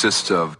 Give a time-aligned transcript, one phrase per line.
[0.00, 0.56] consists of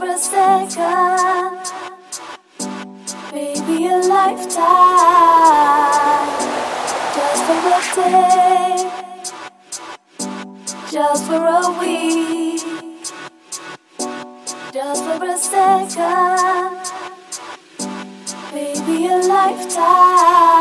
[0.00, 1.60] protection.
[3.34, 5.20] Maybe a lifetime
[7.14, 8.74] just for a day,
[10.90, 12.62] just for a week,
[14.72, 16.80] just for a second.
[18.54, 20.60] Maybe a lifetime.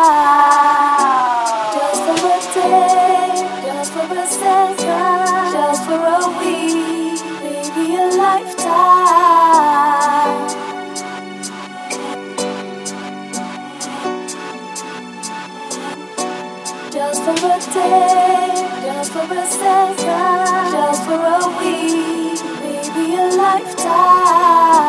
[17.72, 18.50] stay,
[18.82, 24.80] just for a second, just for a week, maybe a lifetime.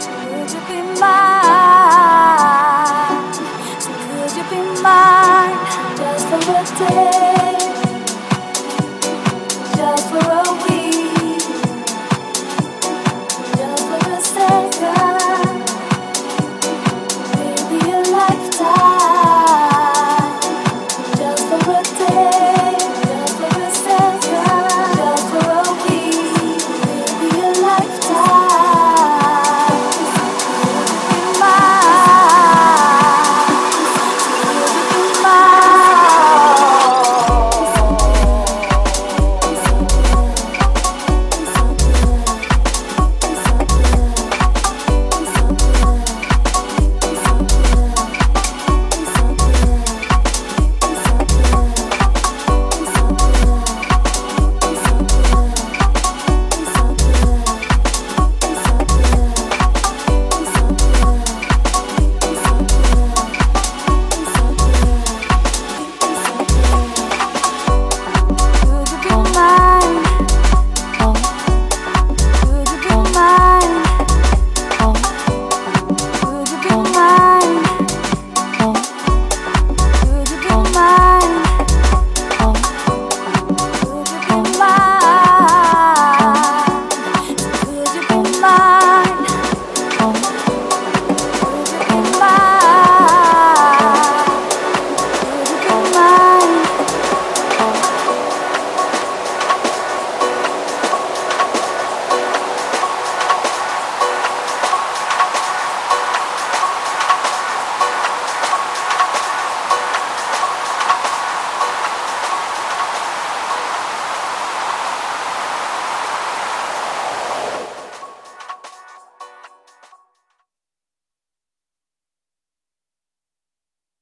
[0.00, 1.34] Could you be mine?
[3.84, 5.58] Could you be mine,
[5.96, 7.33] just for a day?